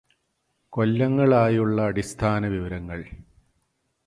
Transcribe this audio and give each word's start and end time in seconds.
കൊല്ലങ്ങളായുള്ള 0.73 1.81
അടിസ്ഥാന 1.85 2.47
വിവരങ്ങള് 2.47 3.05